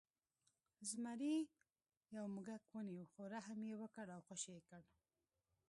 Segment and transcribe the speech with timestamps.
[0.89, 1.35] زمري
[2.15, 4.81] یو موږک ونیو خو رحم یې وکړ او خوشې یې کړ.